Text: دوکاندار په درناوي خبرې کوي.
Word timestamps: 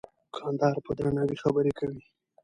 دوکاندار 0.31 0.73
په 0.85 0.91
درناوي 0.97 1.37
خبرې 1.43 1.71
کوي. 1.79 2.01